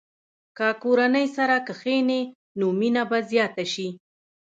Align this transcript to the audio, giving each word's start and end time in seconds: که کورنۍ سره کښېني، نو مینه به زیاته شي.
که 0.57 0.67
کورنۍ 0.81 1.25
سره 1.35 1.57
کښېني، 1.67 2.21
نو 2.59 2.67
مینه 2.79 3.03
به 3.09 3.19
زیاته 3.29 3.65
شي. 3.73 3.87